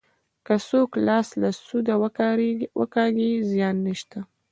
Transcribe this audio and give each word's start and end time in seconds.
که 0.45 0.53
څوک 0.67 0.89
لاس 1.07 1.27
له 1.41 1.49
سوده 1.67 1.93
وکاږي 2.81 3.31
زیان 3.51 3.75
نشته. 3.87 4.19